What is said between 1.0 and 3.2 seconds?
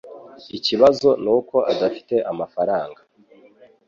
nuko adafite amafaranga